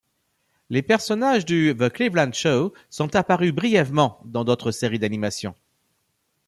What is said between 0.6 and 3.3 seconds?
Les personnages du The Cleveland show sont